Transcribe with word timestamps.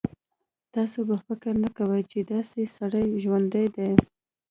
تاسو 0.73 0.99
به 1.07 1.17
فکر 1.27 1.53
نه 1.63 1.69
کوئ 1.77 2.01
چې 2.11 2.19
داسې 2.31 2.61
سړی 2.77 3.07
ژوندی 3.23 3.65
دی. 3.75 3.91